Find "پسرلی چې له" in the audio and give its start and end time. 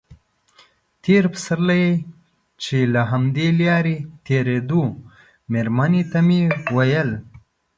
1.33-3.01